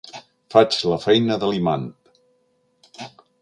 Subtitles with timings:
[0.53, 1.85] Faig la feina de l'imant.